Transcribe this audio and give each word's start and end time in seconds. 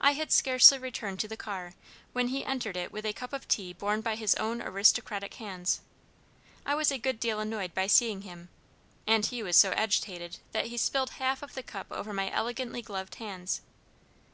I 0.00 0.12
had 0.12 0.32
scarcely 0.32 0.78
returned 0.78 1.20
to 1.20 1.28
the 1.28 1.36
car, 1.36 1.74
when 2.14 2.28
he 2.28 2.42
entered 2.46 2.78
it 2.78 2.90
with 2.90 3.04
a 3.04 3.12
cup 3.12 3.34
of 3.34 3.46
tea 3.46 3.74
borne 3.74 4.00
by 4.00 4.16
his 4.16 4.34
own 4.36 4.62
aristocratic 4.62 5.34
hands. 5.34 5.82
I 6.64 6.74
was 6.74 6.90
a 6.90 6.96
good 6.96 7.20
deal 7.20 7.40
annoyed 7.40 7.74
by 7.74 7.86
seeing 7.86 8.22
him, 8.22 8.48
and 9.06 9.26
he 9.26 9.42
was 9.42 9.58
so 9.58 9.72
agitated 9.72 10.38
that 10.52 10.68
he 10.68 10.78
spilled 10.78 11.10
half 11.10 11.42
of 11.42 11.52
the 11.52 11.62
cup 11.62 11.88
over 11.90 12.14
my 12.14 12.30
elegantly 12.32 12.80
gloved 12.80 13.16
hands. 13.16 13.60